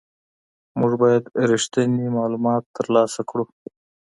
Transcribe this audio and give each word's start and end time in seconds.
موږ 0.79 0.93
باید 1.01 1.23
ریښتیني 1.49 2.07
معلومات 2.17 2.63
ترلاسه 2.77 3.21
کړو. 3.29 3.45